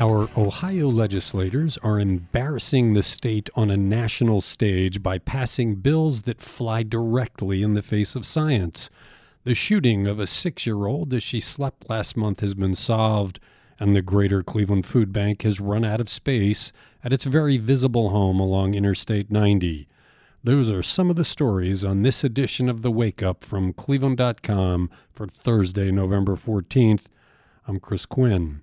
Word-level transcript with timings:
Our 0.00 0.30
Ohio 0.36 0.90
legislators 0.90 1.76
are 1.78 1.98
embarrassing 1.98 2.92
the 2.92 3.02
state 3.02 3.50
on 3.56 3.68
a 3.68 3.76
national 3.76 4.40
stage 4.42 5.02
by 5.02 5.18
passing 5.18 5.74
bills 5.74 6.22
that 6.22 6.40
fly 6.40 6.84
directly 6.84 7.64
in 7.64 7.74
the 7.74 7.82
face 7.82 8.14
of 8.14 8.24
science. 8.24 8.90
The 9.42 9.56
shooting 9.56 10.06
of 10.06 10.20
a 10.20 10.26
six 10.28 10.66
year 10.66 10.86
old 10.86 11.12
as 11.12 11.24
she 11.24 11.40
slept 11.40 11.90
last 11.90 12.16
month 12.16 12.38
has 12.42 12.54
been 12.54 12.76
solved, 12.76 13.40
and 13.80 13.96
the 13.96 14.00
Greater 14.00 14.44
Cleveland 14.44 14.86
Food 14.86 15.12
Bank 15.12 15.42
has 15.42 15.58
run 15.58 15.84
out 15.84 16.00
of 16.00 16.08
space 16.08 16.72
at 17.02 17.12
its 17.12 17.24
very 17.24 17.56
visible 17.56 18.10
home 18.10 18.38
along 18.38 18.74
Interstate 18.74 19.32
90. 19.32 19.88
Those 20.44 20.70
are 20.70 20.82
some 20.84 21.10
of 21.10 21.16
the 21.16 21.24
stories 21.24 21.84
on 21.84 22.02
this 22.02 22.22
edition 22.22 22.68
of 22.68 22.82
The 22.82 22.92
Wake 22.92 23.20
Up 23.20 23.42
from 23.42 23.72
Cleveland.com 23.72 24.90
for 25.12 25.26
Thursday, 25.26 25.90
November 25.90 26.36
14th. 26.36 27.06
I'm 27.66 27.80
Chris 27.80 28.06
Quinn. 28.06 28.62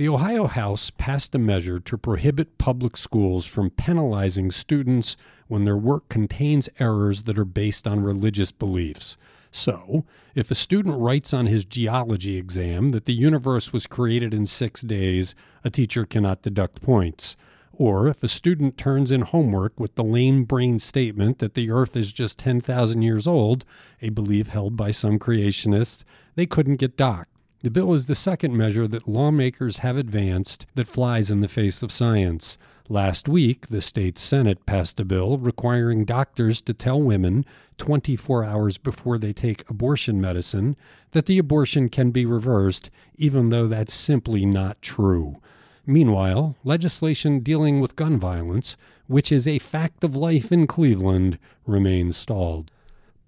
The 0.00 0.08
Ohio 0.08 0.46
House 0.46 0.88
passed 0.88 1.34
a 1.34 1.38
measure 1.38 1.78
to 1.78 1.98
prohibit 1.98 2.56
public 2.56 2.96
schools 2.96 3.44
from 3.44 3.68
penalizing 3.68 4.50
students 4.50 5.14
when 5.46 5.66
their 5.66 5.76
work 5.76 6.08
contains 6.08 6.70
errors 6.78 7.24
that 7.24 7.38
are 7.38 7.44
based 7.44 7.86
on 7.86 8.00
religious 8.00 8.50
beliefs. 8.50 9.18
So, 9.50 10.06
if 10.34 10.50
a 10.50 10.54
student 10.54 10.98
writes 10.98 11.34
on 11.34 11.48
his 11.48 11.66
geology 11.66 12.38
exam 12.38 12.88
that 12.92 13.04
the 13.04 13.12
universe 13.12 13.74
was 13.74 13.86
created 13.86 14.32
in 14.32 14.46
six 14.46 14.80
days, 14.80 15.34
a 15.64 15.68
teacher 15.68 16.06
cannot 16.06 16.40
deduct 16.40 16.80
points. 16.80 17.36
Or 17.70 18.08
if 18.08 18.22
a 18.22 18.28
student 18.28 18.78
turns 18.78 19.12
in 19.12 19.20
homework 19.20 19.78
with 19.78 19.96
the 19.96 20.02
lame 20.02 20.44
brain 20.44 20.78
statement 20.78 21.40
that 21.40 21.52
the 21.52 21.70
earth 21.70 21.94
is 21.94 22.10
just 22.10 22.38
10,000 22.38 23.02
years 23.02 23.26
old, 23.26 23.66
a 24.00 24.08
belief 24.08 24.48
held 24.48 24.78
by 24.78 24.92
some 24.92 25.18
creationists, 25.18 26.04
they 26.36 26.46
couldn't 26.46 26.76
get 26.76 26.96
docked. 26.96 27.28
The 27.62 27.70
bill 27.70 27.92
is 27.92 28.06
the 28.06 28.14
second 28.14 28.56
measure 28.56 28.88
that 28.88 29.06
lawmakers 29.06 29.78
have 29.78 29.98
advanced 29.98 30.64
that 30.76 30.88
flies 30.88 31.30
in 31.30 31.40
the 31.40 31.48
face 31.48 31.82
of 31.82 31.92
science. 31.92 32.56
Last 32.88 33.28
week, 33.28 33.68
the 33.68 33.82
state 33.82 34.16
Senate 34.16 34.64
passed 34.64 34.98
a 34.98 35.04
bill 35.04 35.36
requiring 35.36 36.06
doctors 36.06 36.62
to 36.62 36.72
tell 36.72 37.02
women 37.02 37.44
24 37.76 38.44
hours 38.44 38.78
before 38.78 39.18
they 39.18 39.34
take 39.34 39.68
abortion 39.68 40.22
medicine 40.22 40.74
that 41.10 41.26
the 41.26 41.36
abortion 41.36 41.90
can 41.90 42.10
be 42.10 42.24
reversed, 42.24 42.88
even 43.16 43.50
though 43.50 43.68
that's 43.68 43.92
simply 43.92 44.46
not 44.46 44.80
true. 44.80 45.36
Meanwhile, 45.84 46.56
legislation 46.64 47.40
dealing 47.40 47.78
with 47.78 47.94
gun 47.94 48.18
violence, 48.18 48.74
which 49.06 49.30
is 49.30 49.46
a 49.46 49.58
fact 49.58 50.02
of 50.02 50.16
life 50.16 50.50
in 50.50 50.66
Cleveland, 50.66 51.38
remains 51.66 52.16
stalled. 52.16 52.72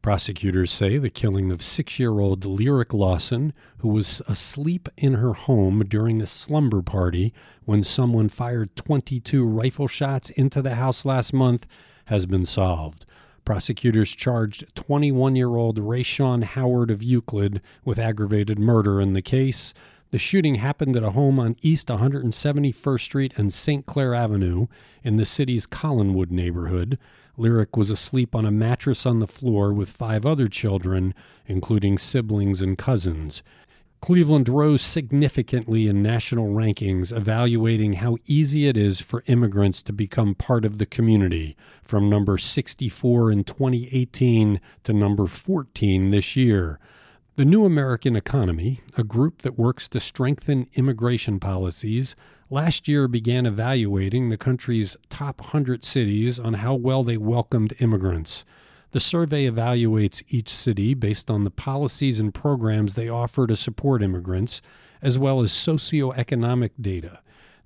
Prosecutors 0.02 0.72
say 0.72 0.98
the 0.98 1.10
killing 1.10 1.52
of 1.52 1.62
six 1.62 2.00
year 2.00 2.18
old 2.18 2.44
Lyric 2.44 2.92
Lawson, 2.92 3.52
who 3.78 3.88
was 3.88 4.20
asleep 4.26 4.88
in 4.96 5.14
her 5.14 5.32
home 5.32 5.84
during 5.86 6.20
a 6.20 6.26
slumber 6.26 6.82
party 6.82 7.32
when 7.66 7.84
someone 7.84 8.28
fired 8.28 8.74
22 8.74 9.46
rifle 9.46 9.86
shots 9.86 10.28
into 10.30 10.60
the 10.60 10.74
house 10.74 11.04
last 11.04 11.32
month, 11.32 11.68
has 12.06 12.26
been 12.26 12.44
solved. 12.44 13.06
Prosecutors 13.44 14.10
charged 14.10 14.74
21 14.74 15.36
year 15.36 15.54
old 15.54 15.78
Rayshon 15.78 16.42
Howard 16.42 16.90
of 16.90 17.04
Euclid 17.04 17.62
with 17.84 18.00
aggravated 18.00 18.58
murder 18.58 19.00
in 19.00 19.12
the 19.12 19.22
case. 19.22 19.72
The 20.12 20.18
shooting 20.18 20.56
happened 20.56 20.94
at 20.94 21.02
a 21.02 21.12
home 21.12 21.40
on 21.40 21.56
East 21.62 21.88
171st 21.88 23.00
Street 23.00 23.32
and 23.38 23.50
St. 23.50 23.86
Clair 23.86 24.14
Avenue 24.14 24.66
in 25.02 25.16
the 25.16 25.24
city's 25.24 25.66
Collinwood 25.66 26.30
neighborhood. 26.30 26.98
Lyric 27.38 27.78
was 27.78 27.88
asleep 27.88 28.34
on 28.34 28.44
a 28.44 28.50
mattress 28.50 29.06
on 29.06 29.20
the 29.20 29.26
floor 29.26 29.72
with 29.72 29.90
five 29.90 30.26
other 30.26 30.48
children, 30.48 31.14
including 31.46 31.96
siblings 31.96 32.60
and 32.60 32.76
cousins. 32.76 33.42
Cleveland 34.02 34.50
rose 34.50 34.82
significantly 34.82 35.88
in 35.88 36.02
national 36.02 36.48
rankings 36.48 37.10
evaluating 37.10 37.94
how 37.94 38.18
easy 38.26 38.66
it 38.66 38.76
is 38.76 39.00
for 39.00 39.24
immigrants 39.28 39.80
to 39.80 39.94
become 39.94 40.34
part 40.34 40.66
of 40.66 40.76
the 40.76 40.84
community, 40.84 41.56
from 41.82 42.10
number 42.10 42.36
64 42.36 43.32
in 43.32 43.44
2018 43.44 44.60
to 44.84 44.92
number 44.92 45.26
14 45.26 46.10
this 46.10 46.36
year. 46.36 46.78
The 47.34 47.46
New 47.46 47.64
American 47.64 48.14
Economy, 48.14 48.82
a 48.94 49.02
group 49.02 49.40
that 49.40 49.58
works 49.58 49.88
to 49.88 50.00
strengthen 50.00 50.66
immigration 50.74 51.40
policies, 51.40 52.14
last 52.50 52.86
year 52.86 53.08
began 53.08 53.46
evaluating 53.46 54.28
the 54.28 54.36
country's 54.36 54.98
top 55.08 55.40
100 55.40 55.82
cities 55.82 56.38
on 56.38 56.52
how 56.52 56.74
well 56.74 57.02
they 57.02 57.16
welcomed 57.16 57.72
immigrants. 57.78 58.44
The 58.90 59.00
survey 59.00 59.48
evaluates 59.48 60.22
each 60.28 60.50
city 60.50 60.92
based 60.92 61.30
on 61.30 61.44
the 61.44 61.50
policies 61.50 62.20
and 62.20 62.34
programs 62.34 62.96
they 62.96 63.08
offer 63.08 63.46
to 63.46 63.56
support 63.56 64.02
immigrants, 64.02 64.60
as 65.00 65.18
well 65.18 65.40
as 65.40 65.52
socioeconomic 65.52 66.72
data. 66.82 67.20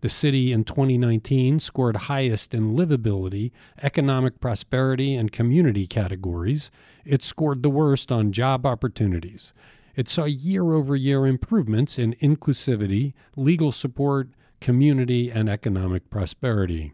The 0.07 0.11
city 0.11 0.53
in 0.53 0.63
2019 0.63 1.59
scored 1.59 1.97
highest 1.97 2.55
in 2.55 2.77
livability, 2.77 3.51
economic 3.83 4.39
prosperity, 4.39 5.17
and 5.17 5.33
community 5.33 5.89
categories. 5.89 6.71
It 7.05 7.25
scored 7.25 7.65
the 7.65 7.71
worst 7.71 8.13
on 8.13 8.31
job 8.31 8.65
opportunities. 8.65 9.53
It 9.97 10.09
saw 10.09 10.27
year 10.27 10.75
over 10.75 10.95
year 10.95 11.27
improvements 11.27 11.99
in 11.99 12.15
inclusivity, 12.23 13.15
legal 13.35 13.73
support, 13.73 14.29
community, 14.61 15.29
and 15.29 15.49
economic 15.49 16.09
prosperity. 16.09 16.93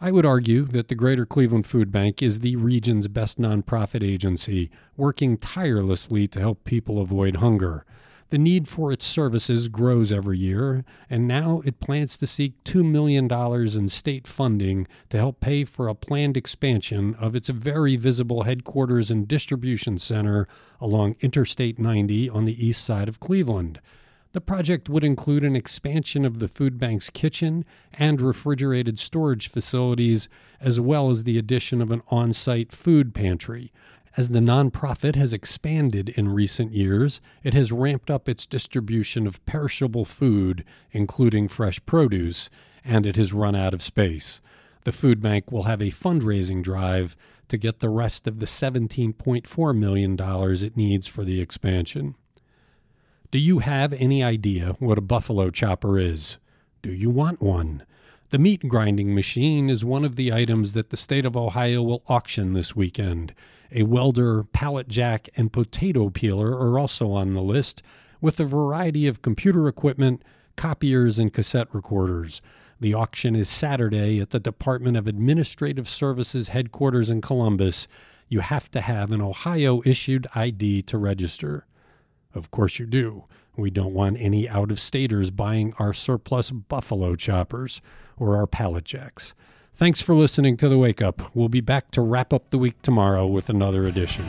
I 0.00 0.10
would 0.10 0.24
argue 0.24 0.64
that 0.64 0.88
the 0.88 0.94
Greater 0.94 1.26
Cleveland 1.26 1.66
Food 1.66 1.92
Bank 1.92 2.22
is 2.22 2.40
the 2.40 2.56
region's 2.56 3.06
best 3.06 3.38
nonprofit 3.38 4.02
agency, 4.02 4.70
working 4.96 5.36
tirelessly 5.36 6.26
to 6.28 6.40
help 6.40 6.64
people 6.64 7.02
avoid 7.02 7.36
hunger. 7.36 7.84
The 8.30 8.38
need 8.38 8.66
for 8.66 8.90
its 8.90 9.04
services 9.04 9.68
grows 9.68 10.10
every 10.10 10.38
year, 10.38 10.84
and 11.08 11.28
now 11.28 11.62
it 11.64 11.78
plans 11.78 12.16
to 12.18 12.26
seek 12.26 12.62
$2 12.64 12.84
million 12.84 13.30
in 13.30 13.88
state 13.88 14.26
funding 14.26 14.88
to 15.10 15.16
help 15.16 15.38
pay 15.38 15.64
for 15.64 15.86
a 15.86 15.94
planned 15.94 16.36
expansion 16.36 17.14
of 17.20 17.36
its 17.36 17.48
very 17.50 17.94
visible 17.94 18.42
headquarters 18.42 19.12
and 19.12 19.28
distribution 19.28 19.96
center 19.96 20.48
along 20.80 21.14
Interstate 21.20 21.78
90 21.78 22.28
on 22.28 22.46
the 22.46 22.66
east 22.66 22.84
side 22.84 23.08
of 23.08 23.20
Cleveland. 23.20 23.80
The 24.32 24.40
project 24.42 24.90
would 24.90 25.04
include 25.04 25.44
an 25.44 25.56
expansion 25.56 26.24
of 26.24 26.40
the 26.40 26.48
food 26.48 26.78
bank's 26.78 27.08
kitchen 27.08 27.64
and 27.94 28.20
refrigerated 28.20 28.98
storage 28.98 29.48
facilities, 29.48 30.28
as 30.60 30.78
well 30.78 31.10
as 31.10 31.22
the 31.22 31.38
addition 31.38 31.80
of 31.80 31.90
an 31.90 32.02
on 32.08 32.34
site 32.34 32.70
food 32.70 33.14
pantry. 33.14 33.72
As 34.18 34.30
the 34.30 34.40
nonprofit 34.40 35.14
has 35.16 35.34
expanded 35.34 36.08
in 36.08 36.30
recent 36.30 36.72
years, 36.72 37.20
it 37.44 37.52
has 37.52 37.70
ramped 37.70 38.10
up 38.10 38.30
its 38.30 38.46
distribution 38.46 39.26
of 39.26 39.44
perishable 39.44 40.06
food, 40.06 40.64
including 40.90 41.48
fresh 41.48 41.84
produce, 41.84 42.48
and 42.82 43.04
it 43.04 43.16
has 43.16 43.34
run 43.34 43.54
out 43.54 43.74
of 43.74 43.82
space. 43.82 44.40
The 44.84 44.92
food 44.92 45.20
bank 45.20 45.52
will 45.52 45.64
have 45.64 45.82
a 45.82 45.90
fundraising 45.90 46.62
drive 46.62 47.14
to 47.48 47.58
get 47.58 47.80
the 47.80 47.90
rest 47.90 48.26
of 48.26 48.38
the 48.38 48.46
$17.4 48.46 49.76
million 49.76 50.16
it 50.18 50.76
needs 50.78 51.06
for 51.06 51.22
the 51.22 51.42
expansion. 51.42 52.14
Do 53.30 53.38
you 53.38 53.58
have 53.58 53.92
any 53.92 54.24
idea 54.24 54.76
what 54.78 54.96
a 54.96 55.02
buffalo 55.02 55.50
chopper 55.50 55.98
is? 55.98 56.38
Do 56.80 56.90
you 56.90 57.10
want 57.10 57.42
one? 57.42 57.84
The 58.30 58.38
meat 58.38 58.66
grinding 58.66 59.14
machine 59.14 59.68
is 59.68 59.84
one 59.84 60.06
of 60.06 60.16
the 60.16 60.32
items 60.32 60.72
that 60.72 60.88
the 60.88 60.96
state 60.96 61.26
of 61.26 61.36
Ohio 61.36 61.82
will 61.82 62.02
auction 62.08 62.54
this 62.54 62.74
weekend. 62.74 63.34
A 63.72 63.82
welder, 63.82 64.44
pallet 64.44 64.88
jack, 64.88 65.28
and 65.36 65.52
potato 65.52 66.10
peeler 66.10 66.52
are 66.56 66.78
also 66.78 67.12
on 67.12 67.34
the 67.34 67.42
list, 67.42 67.82
with 68.20 68.38
a 68.40 68.44
variety 68.44 69.06
of 69.06 69.22
computer 69.22 69.68
equipment, 69.68 70.22
copiers, 70.56 71.18
and 71.18 71.32
cassette 71.32 71.68
recorders. 71.72 72.40
The 72.80 72.94
auction 72.94 73.34
is 73.34 73.48
Saturday 73.48 74.20
at 74.20 74.30
the 74.30 74.40
Department 74.40 74.96
of 74.96 75.06
Administrative 75.06 75.88
Services 75.88 76.48
headquarters 76.48 77.10
in 77.10 77.20
Columbus. 77.20 77.88
You 78.28 78.40
have 78.40 78.70
to 78.72 78.80
have 78.80 79.12
an 79.12 79.22
Ohio 79.22 79.82
issued 79.84 80.26
ID 80.34 80.82
to 80.82 80.98
register. 80.98 81.66
Of 82.34 82.50
course 82.50 82.78
you 82.78 82.86
do. 82.86 83.24
We 83.56 83.70
don't 83.70 83.94
want 83.94 84.18
any 84.20 84.46
out 84.48 84.70
of 84.70 84.78
staters 84.78 85.30
buying 85.30 85.72
our 85.78 85.94
surplus 85.94 86.50
buffalo 86.50 87.16
choppers 87.16 87.80
or 88.18 88.36
our 88.36 88.46
pallet 88.46 88.84
jacks. 88.84 89.34
Thanks 89.76 90.00
for 90.00 90.14
listening 90.14 90.56
to 90.56 90.70
The 90.70 90.78
Wake 90.78 91.02
Up. 91.02 91.34
We'll 91.34 91.50
be 91.50 91.60
back 91.60 91.90
to 91.90 92.00
wrap 92.00 92.32
up 92.32 92.48
the 92.48 92.56
week 92.56 92.80
tomorrow 92.80 93.26
with 93.26 93.50
another 93.50 93.84
edition. 93.84 94.24